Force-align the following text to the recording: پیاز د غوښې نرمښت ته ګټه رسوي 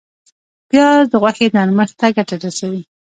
پیاز 0.69 1.05
د 1.09 1.13
غوښې 1.21 1.45
نرمښت 1.55 1.95
ته 1.99 2.07
ګټه 2.17 2.35
رسوي 2.43 2.81